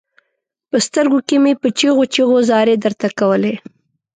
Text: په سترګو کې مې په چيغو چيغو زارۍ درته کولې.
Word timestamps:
په 0.69 0.77
سترګو 0.85 1.19
کې 1.27 1.35
مې 1.43 1.53
په 1.61 1.67
چيغو 1.77 2.03
چيغو 2.13 2.37
زارۍ 2.49 2.75
درته 2.83 3.07
کولې. 3.19 3.53